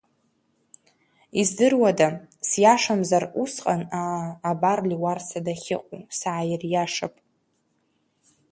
Издыруада, 1.39 2.07
сиашамзар, 2.47 3.23
усҟан, 3.43 3.81
аа, 3.99 4.27
абар, 4.49 4.79
Леуарса 4.89 5.39
дахьыҟоу, 5.45 6.01
сааириашап. 6.19 7.15